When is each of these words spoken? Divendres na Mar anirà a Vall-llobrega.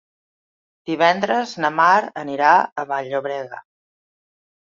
Divendres 0.89 1.51
na 1.65 1.71
Mar 1.81 1.99
anirà 2.23 2.53
a 2.55 2.85
Vall-llobrega. 2.93 3.61